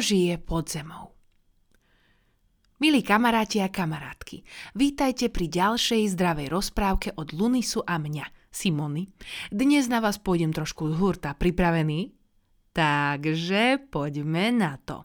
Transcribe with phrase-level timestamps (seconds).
[0.00, 1.12] Žije pod zemou?
[2.80, 4.40] Milí kamaráti a kamarátky,
[4.72, 9.12] vítajte pri ďalšej zdravej rozprávke od Lunisu a mňa, Simony.
[9.52, 11.36] Dnes na vás pôjdem trošku z hurta.
[11.36, 12.16] Pripravený?
[12.72, 15.04] Takže poďme na to.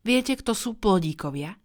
[0.00, 1.60] Viete, kto sú plodíkovia?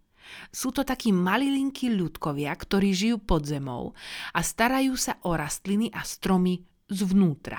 [0.52, 3.96] Sú to takí malilinkí ľudkovia, ktorí žijú pod zemou
[4.36, 6.60] a starajú sa o rastliny a stromy
[6.92, 7.56] zvnútra,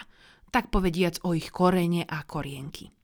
[0.53, 3.00] tak povediac o ich korene a korienky.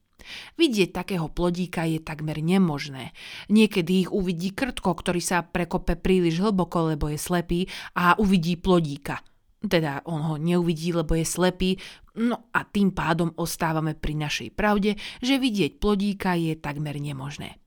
[0.55, 3.15] Vidieť takého plodíka je takmer nemožné.
[3.47, 7.59] Niekedy ich uvidí krtko, ktorý sa prekope príliš hlboko, lebo je slepý
[7.95, 9.23] a uvidí plodíka.
[9.57, 11.81] Teda on ho neuvidí, lebo je slepý,
[12.21, 17.57] no a tým pádom ostávame pri našej pravde, že vidieť plodíka je takmer nemožné.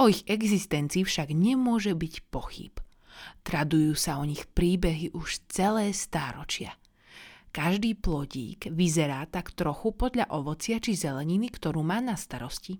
[0.00, 2.74] O ich existencii však nemôže byť pochyb.
[3.44, 6.74] Tradujú sa o nich príbehy už celé stáročia.
[7.48, 12.76] Každý plodík vyzerá tak trochu podľa ovocia či zeleniny, ktorú má na starosti.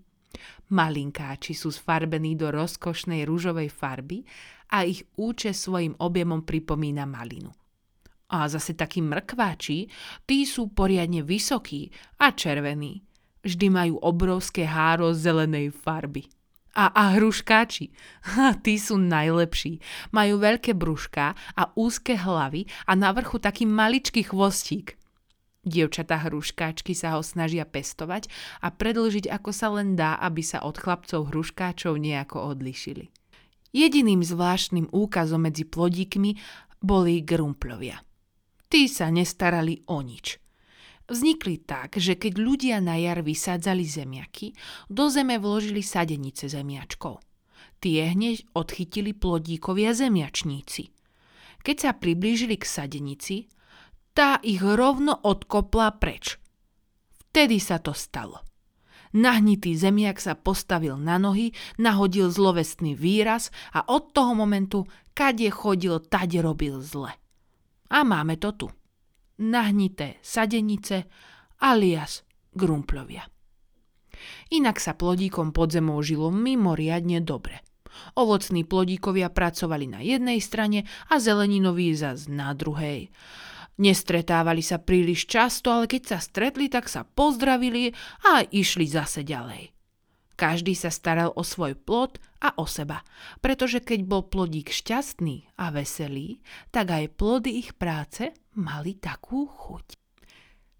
[0.68, 4.22] Malinkáči sú sfarbení do rozkošnej rúžovej farby
[4.68, 7.50] a ich úče svojim objemom pripomína malinu.
[8.28, 9.88] A zase takí mrkváči,
[10.28, 11.88] tí sú poriadne vysokí
[12.20, 13.00] a červení.
[13.40, 16.28] Vždy majú obrovské háro zelenej farby.
[16.78, 17.90] A, a hruškáči,
[18.38, 19.82] ha, tí sú najlepší.
[20.14, 24.94] Majú veľké brúška a úzke hlavy a na vrchu taký maličký chvostík.
[25.66, 28.30] Dievčatá hruškáčky sa ho snažia pestovať
[28.62, 33.10] a predlžiť ako sa len dá, aby sa od chlapcov hruškáčov nejako odlišili.
[33.74, 36.38] Jediným zvláštnym úkazom medzi plodíkmi
[36.78, 38.00] boli grumplovia.
[38.70, 40.38] Tí sa nestarali o nič–
[41.08, 44.52] Vznikli tak, že keď ľudia na jar vysádzali zemiaky,
[44.92, 47.24] do zeme vložili sadenice zemiačkov.
[47.80, 50.92] Tie hneď odchytili plodíkovia zemiačníci.
[51.64, 53.48] Keď sa priblížili k sadenici,
[54.12, 56.36] tá ich rovno odkopla preč.
[57.32, 58.44] Vtedy sa to stalo.
[59.16, 64.84] Nahnitý zemiak sa postavil na nohy, nahodil zlovestný výraz a od toho momentu,
[65.16, 67.16] kade chodil, tade robil zle.
[67.88, 68.68] A máme to tu
[69.38, 71.06] nahnité sadenice
[71.62, 72.22] alias
[72.54, 73.26] grumplovia.
[74.50, 77.62] Inak sa plodíkom pod zemou žilo mimoriadne dobre.
[78.18, 83.10] Ovocní plodíkovia pracovali na jednej strane a zeleninoví zas na druhej.
[83.78, 87.94] Nestretávali sa príliš často, ale keď sa stretli, tak sa pozdravili
[88.26, 89.77] a išli zase ďalej.
[90.38, 93.02] Každý sa staral o svoj plod a o seba,
[93.42, 96.38] pretože keď bol plodík šťastný a veselý,
[96.70, 99.98] tak aj plody ich práce mali takú chuť.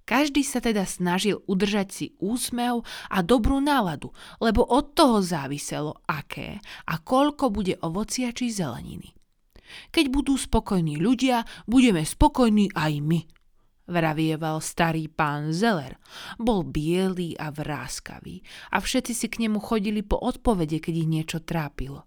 [0.07, 6.63] Každý sa teda snažil udržať si úsmev a dobrú náladu, lebo od toho záviselo, aké
[6.87, 9.13] a koľko bude ovocia či zeleniny.
[9.93, 13.21] Keď budú spokojní ľudia, budeme spokojní aj my,
[13.89, 15.97] vravieval starý pán Zeller.
[16.37, 21.39] Bol bielý a vráskavý a všetci si k nemu chodili po odpovede, keď ich niečo
[21.41, 22.05] trápilo.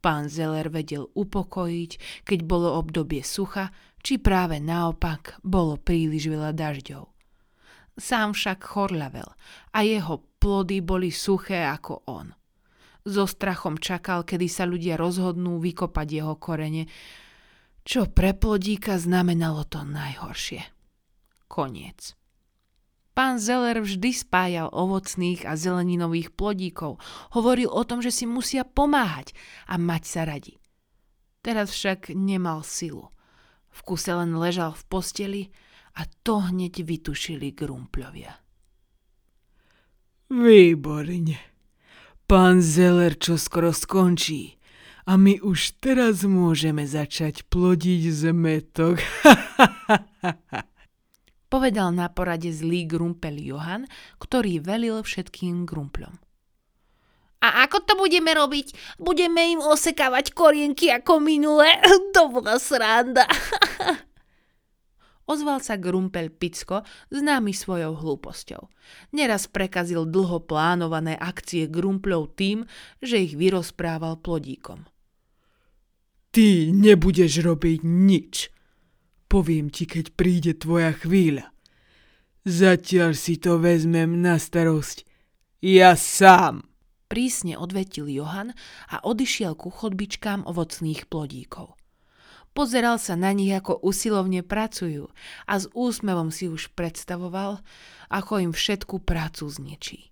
[0.00, 3.68] Pán Zeller vedel upokojiť, keď bolo obdobie sucha,
[4.00, 7.04] či práve naopak bolo príliš veľa dažďov.
[8.00, 9.28] Sám však chorľavel
[9.76, 12.32] a jeho plody boli suché ako on.
[13.04, 16.88] So strachom čakal, kedy sa ľudia rozhodnú vykopať jeho korene,
[17.84, 20.79] čo pre plodíka znamenalo to najhoršie.
[21.50, 22.14] Koniec.
[23.10, 27.02] Pán Zeller vždy spájal ovocných a zeleninových plodíkov.
[27.34, 29.34] Hovoril o tom, že si musia pomáhať
[29.66, 30.62] a mať sa radi.
[31.42, 33.10] Teraz však nemal silu.
[33.74, 35.42] V kuse len ležal v posteli
[35.98, 38.30] a to hneď vytušili grumpľovia.
[40.30, 41.34] Výborne.
[42.30, 44.54] Pán Zeller čo skoro skončí
[45.10, 49.02] a my už teraz môžeme začať plodiť zmetok.
[51.50, 53.90] povedal na porade zlý grumpel Johan,
[54.22, 56.14] ktorý velil všetkým grumpľom.
[57.40, 58.96] A ako to budeme robiť?
[59.00, 61.66] Budeme im osekávať korienky ako minule?
[62.14, 63.24] To bola sranda.
[65.30, 66.82] Ozval sa Grumpel Picko,
[67.14, 68.66] známy svojou hlúposťou.
[69.14, 72.66] Neraz prekazil dlho plánované akcie Grumpľov tým,
[72.98, 74.90] že ich vyrozprával plodíkom.
[76.34, 78.50] Ty nebudeš robiť nič,
[79.30, 81.54] Poviem ti, keď príde tvoja chvíľa.
[82.42, 85.06] Zatiaľ si to vezmem na starosť.
[85.62, 86.66] Ja sám.
[87.06, 88.58] Prísne odvetil Johan
[88.90, 91.78] a odišiel ku chodbičkám ovocných plodíkov.
[92.50, 95.06] Pozeral sa na nich, ako usilovne pracujú
[95.46, 97.62] a s úsmevom si už predstavoval,
[98.10, 100.09] ako im všetku prácu zničí.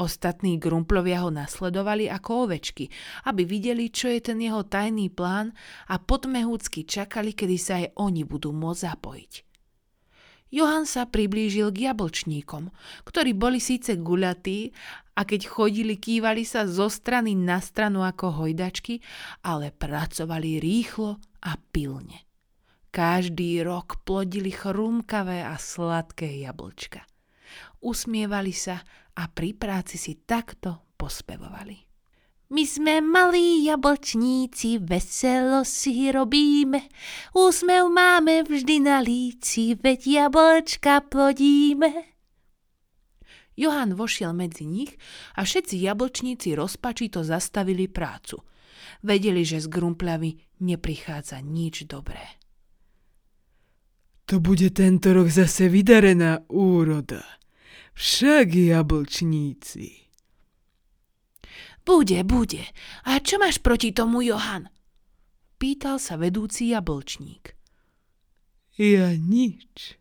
[0.00, 2.88] Ostatní grumplovia ho nasledovali ako ovečky,
[3.28, 5.52] aby videli, čo je ten jeho tajný plán
[5.92, 9.32] a podmehúcky čakali, kedy sa aj oni budú môcť zapojiť.
[10.52, 12.72] Johan sa priblížil k jablčníkom,
[13.08, 14.72] ktorí boli síce guľatí
[15.16, 19.00] a keď chodili, kývali sa zo strany na stranu ako hojdačky,
[19.48, 21.16] ale pracovali rýchlo
[21.48, 22.28] a pilne.
[22.92, 27.08] Každý rok plodili chrumkavé a sladké jablčka.
[27.82, 28.80] Usmievali sa
[29.18, 31.92] a pri práci si takto pospevovali.
[32.52, 36.84] My sme malí jablčníci, veselo si robíme.
[37.32, 42.12] Úsmev máme vždy na líci, veď jablčka plodíme.
[43.56, 44.92] Johan vošiel medzi nich
[45.32, 48.44] a všetci jablčníci rozpačito zastavili prácu.
[49.00, 52.36] Vedeli, že z grumpľavy neprichádza nič dobré.
[54.28, 57.24] To bude tento rok zase vydarená úroda.
[57.92, 60.02] Však jablčníci.
[61.82, 62.62] Bude, bude.
[63.04, 64.70] A čo máš proti tomu, Johan?
[65.58, 67.58] Pýtal sa vedúci jablčník.
[68.78, 69.98] Ja nič.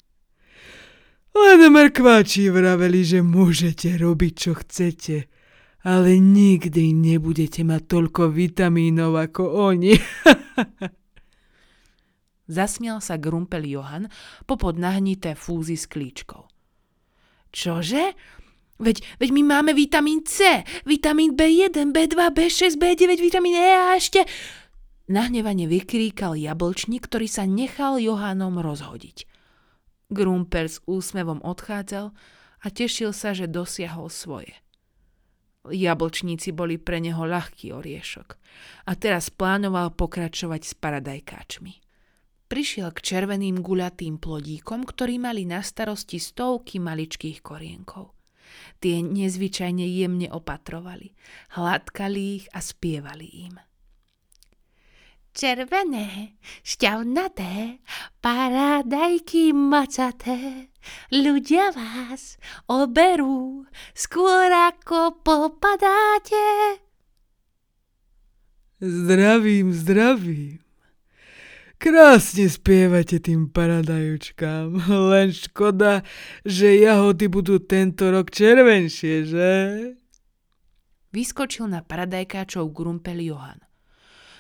[1.32, 5.32] Len mrkváči vraveli, že môžete robiť, čo chcete,
[5.88, 9.96] ale nikdy nebudete mať toľko vitamínov ako oni.
[12.52, 14.12] Zasmial sa Grumpel Johan
[14.44, 16.51] popod nahnité fúzy s klíčkou.
[17.52, 18.16] Čože?
[18.82, 24.26] Veď, veď my máme vitamín C, vitamín B1, B2, B6, B9, vitamín E a ešte...
[25.12, 29.28] Nahnevane vykríkal jablčník, ktorý sa nechal Johanom rozhodiť.
[30.08, 32.16] Grumper s úsmevom odchádzal
[32.64, 34.56] a tešil sa, že dosiahol svoje.
[35.68, 38.28] Jablčníci boli pre neho ľahký oriešok
[38.90, 41.81] a teraz plánoval pokračovať s paradajkáčmi.
[42.52, 48.12] Prišiel k červeným guľatým plodíkom, ktorí mali na starosti stovky maličkých korienkov–
[48.82, 51.14] Tie nezvyčajne jemne opatrovali,
[51.58, 53.56] hladkali ich a spievali im.
[55.32, 57.80] Červené, šťavnaté,
[58.20, 60.68] paradajky macaté,
[61.08, 62.36] ľudia vás
[62.68, 63.64] oberú,
[63.96, 66.84] skôr ako popadáte.
[68.82, 70.61] Zdravím, zdravím.
[71.82, 74.86] Krásne spievate tým paradajúčkám,
[75.18, 76.06] len škoda,
[76.46, 79.50] že jahody budú tento rok červenšie, že?
[81.10, 83.58] Vyskočil na paradajkáčov grumpel Johan.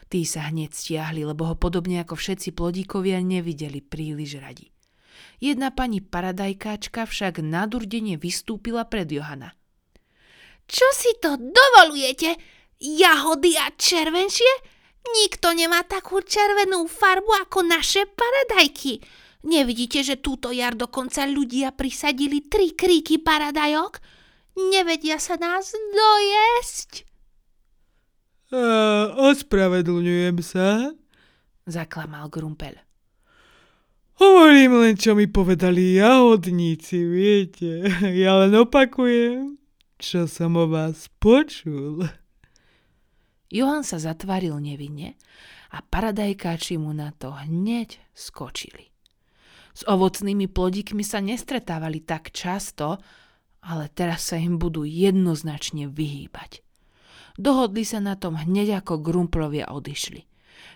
[0.05, 4.69] Tí sa hneď stiahli, lebo ho podobne ako všetci plodíkovia nevideli príliš radi.
[5.41, 9.57] Jedna pani paradajkáčka však nadurdene vystúpila pred Johana.
[10.69, 12.37] Čo si to dovolujete?
[12.77, 14.80] Jahody a červenšie?
[15.01, 19.01] Nikto nemá takú červenú farbu ako naše paradajky.
[19.41, 23.97] Nevidíte, že túto jar dokonca ľudia prisadili tri kríky paradajok?
[24.69, 27.09] Nevedia sa nás dojesť.
[28.53, 28.61] A,
[29.31, 30.93] ospravedlňujem sa,
[31.65, 32.77] zaklamal Grumpel.
[34.21, 37.89] Hovorím len, čo mi povedali jahodníci, viete.
[38.13, 39.57] Ja len opakujem,
[39.97, 42.05] čo som o vás počul.
[43.51, 45.19] Johan sa zatvaril nevinne
[45.75, 48.91] a paradajkáči mu na to hneď skočili.
[49.71, 52.99] S ovocnými plodíkmi sa nestretávali tak často,
[53.63, 56.63] ale teraz sa im budú jednoznačne vyhýbať.
[57.39, 60.27] Dohodli sa na tom hneď ako grumplovia odišli.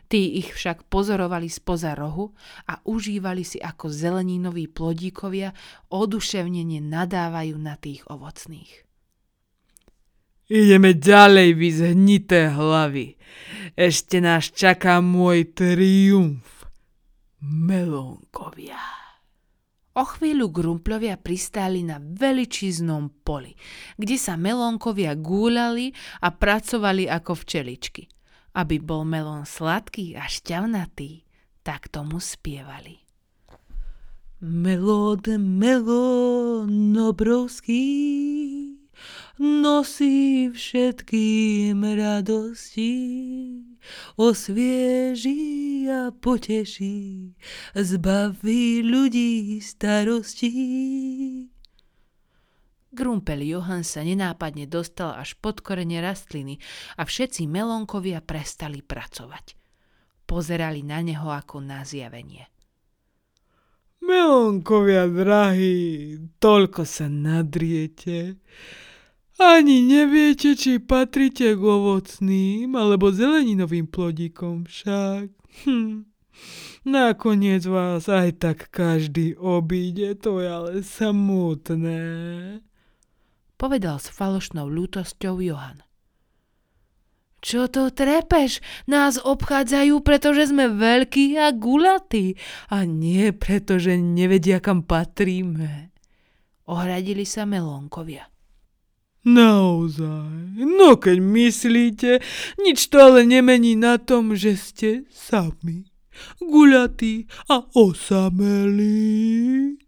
[0.06, 2.32] Tí ich však pozorovali spoza rohu
[2.70, 5.52] a užívali si ako zeleninoví plodíkovia
[5.90, 8.85] oduševnenie nadávajú na tých ovocných.
[10.46, 13.18] Ideme ďalej, vy zhnité hlavy.
[13.74, 16.70] Ešte nás čaká môj triumf.
[17.42, 18.78] Melónkovia.
[19.98, 23.58] O chvíľu grumplovia pristáli na veličiznom poli,
[23.98, 28.06] kde sa melónkovia gúľali a pracovali ako včeličky.
[28.54, 31.26] Aby bol melón sladký a šťavnatý,
[31.66, 33.02] tak tomu spievali.
[34.46, 37.88] Melód, melón obrovský,
[39.40, 42.94] nosí všetkým radosti,
[44.16, 47.34] osvieží a poteší,
[47.76, 51.52] zbaví ľudí starostí.
[52.96, 56.64] Grumpel Johan sa nenápadne dostal až pod korene rastliny
[56.96, 59.60] a všetci melónkovia prestali pracovať.
[60.24, 62.48] Pozerali na neho ako na zjavenie.
[64.00, 68.40] Melónkovia drahí, toľko sa nadriete.
[69.36, 75.28] Ani neviete, či patrite k ovocným alebo zeleninovým plodíkom však.
[75.68, 76.08] Hm.
[76.86, 82.04] Nakoniec vás aj tak každý obíde, to je ale samotné.
[83.58, 85.82] Povedal s falošnou ľútosťou Johan.
[87.42, 88.62] Čo to trepeš?
[88.90, 92.38] Nás obchádzajú, pretože sme veľkí a gulatí
[92.74, 95.94] a nie pretože nevedia, kam patríme.
[96.66, 98.35] Ohradili sa melónkovia.
[99.26, 102.12] Naozaj, no keď myslíte,
[102.62, 105.90] nič to ale nemení na tom, že ste sami,
[106.38, 109.82] guľatí a osamelí.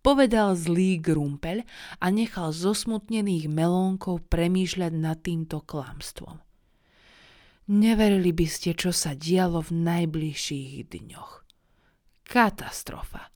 [0.00, 1.68] Povedal zlý grumpeľ
[2.00, 6.40] a nechal zosmutnených melónkov premýšľať nad týmto klamstvom.
[7.76, 11.44] Neverili by ste, čo sa dialo v najbližších dňoch.
[12.24, 13.35] Katastrofa.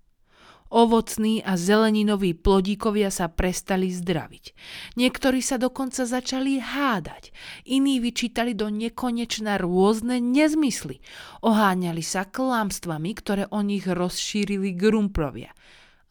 [0.70, 4.54] Ovocní a zeleninoví plodíkovia sa prestali zdraviť.
[4.94, 7.34] Niektorí sa dokonca začali hádať,
[7.66, 11.02] iní vyčítali do nekonečna rôzne nezmysly.
[11.42, 15.50] Oháňali sa klamstvami, ktoré o nich rozšírili grumprovia.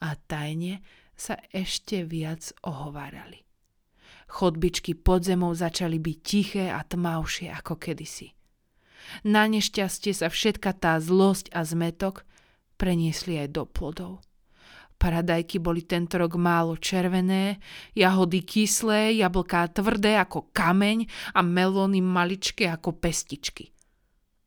[0.04, 0.84] A tajne
[1.16, 3.40] sa ešte viac ohovárali.
[4.28, 8.36] Chodbičky pod zemou začali byť tiché a tmavšie ako kedysi.
[9.24, 12.28] Na nešťastie sa všetka tá zlosť a zmetok
[12.76, 14.12] preniesli aj do plodov.
[15.00, 17.56] Paradajky boli tento rok málo červené,
[17.96, 23.72] jahody kyslé, jablká tvrdé ako kameň a melóny maličké ako pestičky.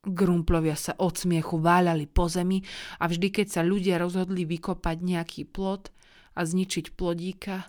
[0.06, 2.62] Grumplovia sa od smiechu váľali po zemi
[3.02, 5.90] a vždy, keď sa ľudia rozhodli vykopať nejaký plod
[6.38, 7.66] a zničiť plodíka,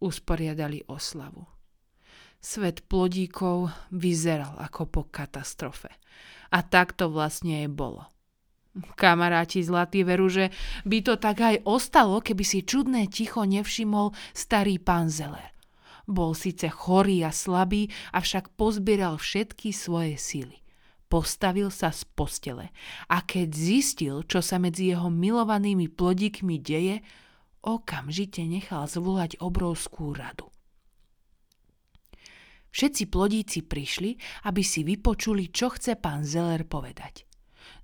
[0.00, 1.44] usporiadali oslavu.
[2.40, 5.92] Svet plodíkov vyzeral ako po katastrofe.
[6.48, 8.08] A tak to vlastne aj bolo.
[8.76, 10.52] Kamaráti zlatí veru, že
[10.84, 15.56] by to tak aj ostalo, keby si čudné ticho nevšimol starý pán Zeller.
[16.06, 20.62] Bol síce chorý a slabý, avšak pozbieral všetky svoje síly.
[21.06, 22.74] Postavil sa z postele
[23.10, 27.02] a keď zistil, čo sa medzi jeho milovanými plodíkmi deje,
[27.66, 30.50] okamžite nechal zvolať obrovskú radu.
[32.70, 34.14] Všetci plodíci prišli,
[34.46, 37.25] aby si vypočuli, čo chce pán Zeller povedať.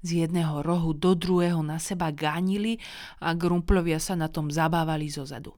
[0.02, 2.82] Z jedného rohu do druhého na seba gánili
[3.22, 5.54] a grumplovia sa na tom zabávali zo zadu.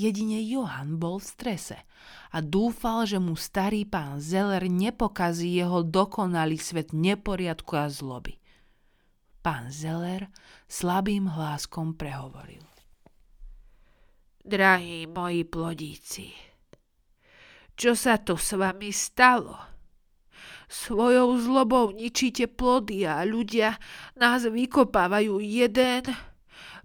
[0.00, 1.76] Jedine Johan bol v strese
[2.32, 8.40] a dúfal, že mu starý pán Zeller nepokazí jeho dokonalý svet neporiadku a zloby.
[9.44, 10.32] Pán Zeller
[10.64, 12.64] slabým hláskom prehovoril.
[14.40, 16.32] Drahí moji plodíci,
[17.76, 19.56] čo sa tu s vami stalo?
[20.70, 23.80] Svojou zlobou ničíte plody a ľudia
[24.14, 26.06] nás vykopávajú jeden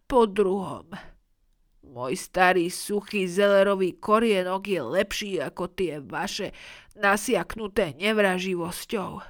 [0.09, 0.89] po druhom.
[1.85, 6.51] Môj starý suchý zelerový korienok je lepší ako tie vaše
[6.97, 9.24] nasiaknuté nevraživosťou.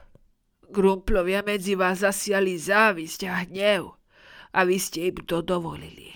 [0.73, 3.93] Grumplovia medzi vás zasiali závisť a hnev
[4.55, 6.15] a vy ste im to dovolili.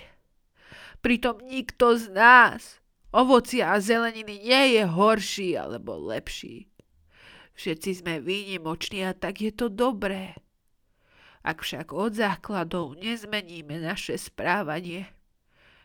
[1.04, 2.80] Pritom nikto z nás,
[3.12, 6.69] ovocia a zeleniny, nie je horší alebo lepší.
[7.60, 10.32] Všetci sme výnimoční a tak je to dobré.
[11.44, 15.12] Ak však od základov nezmeníme naše správanie,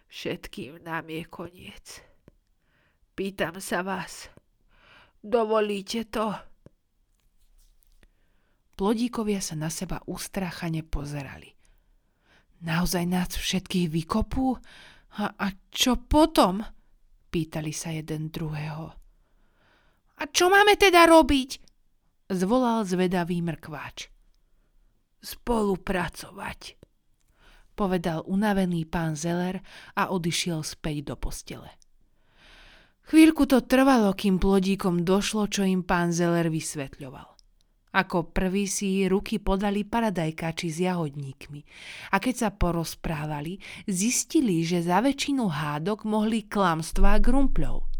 [0.06, 1.98] všetkým nám je koniec.
[3.18, 4.30] Pýtam sa vás,
[5.18, 6.30] dovolíte to?
[8.78, 11.58] Plodíkovia sa na seba ustrachane pozerali.
[12.62, 14.54] Naozaj nás všetkých vykopú?
[15.18, 16.62] A, a čo potom?
[17.34, 19.03] Pýtali sa jeden druhého.
[20.20, 21.58] A čo máme teda robiť?
[22.30, 24.08] Zvolal zvedavý mrkváč.
[25.24, 26.76] Spolupracovať,
[27.72, 29.60] povedal unavený pán Zeller
[29.96, 31.72] a odišiel späť do postele.
[33.04, 37.36] Chvíľku to trvalo, kým plodíkom došlo, čo im pán Zeller vysvetľoval.
[37.94, 41.60] Ako prvý si ruky podali paradajkači s jahodníkmi
[42.10, 47.93] a keď sa porozprávali, zistili, že za väčšinu hádok mohli klamstvá grumpľov.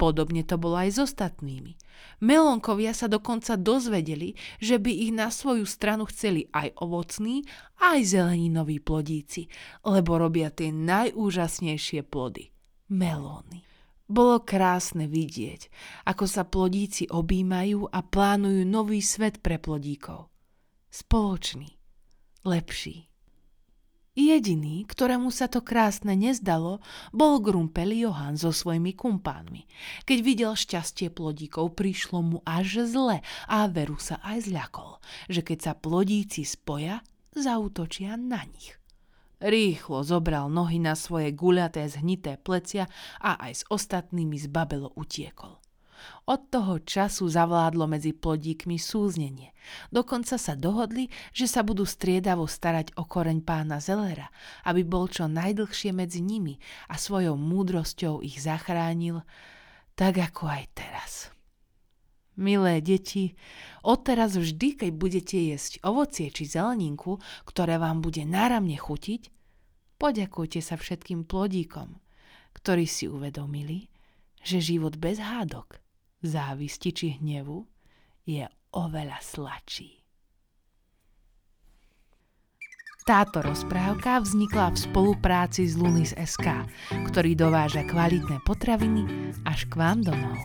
[0.00, 1.78] Podobne to bolo aj s ostatnými.
[2.24, 7.46] Melonkovia sa dokonca dozvedeli, že by ich na svoju stranu chceli aj ovocní,
[7.78, 9.46] aj zeleninoví plodíci,
[9.86, 12.50] lebo robia tie najúžasnejšie plody.
[12.90, 13.62] Melóny.
[14.10, 15.72] Bolo krásne vidieť,
[16.04, 20.28] ako sa plodíci objímajú a plánujú nový svet pre plodíkov.
[20.92, 21.72] Spoločný,
[22.44, 23.11] lepší.
[24.12, 26.84] Jediný, ktorému sa to krásne nezdalo,
[27.16, 29.64] bol Grumpel Johan so svojimi kumpánmi.
[30.04, 35.00] Keď videl šťastie plodíkov, prišlo mu až zle a veru sa aj zľakol,
[35.32, 37.00] že keď sa plodíci spoja,
[37.32, 38.76] zautočia na nich.
[39.40, 45.61] Rýchlo zobral nohy na svoje guľaté zhnité plecia a aj s ostatnými z babelo utiekol.
[46.26, 49.50] Od toho času zavládlo medzi plodíkmi súznenie.
[49.90, 54.30] Dokonca sa dohodli, že sa budú striedavo starať o koreň pána Zelera,
[54.66, 56.58] aby bol čo najdlhšie medzi nimi
[56.90, 59.22] a svojou múdrosťou ich zachránil,
[59.98, 61.12] tak ako aj teraz.
[62.32, 63.36] Milé deti,
[63.84, 69.28] odteraz vždy, keď budete jesť ovocie či zeleninku, ktoré vám bude náramne chutiť,
[70.00, 72.00] poďakujte sa všetkým plodíkom,
[72.56, 73.92] ktorí si uvedomili,
[74.40, 75.81] že život bez hádok,
[76.22, 77.66] závisti či hnevu
[78.24, 80.02] je oveľa sladší.
[83.02, 86.70] Táto rozprávka vznikla v spolupráci s Lunis SK,
[87.10, 90.38] ktorý dováža kvalitné potraviny až k vám domov.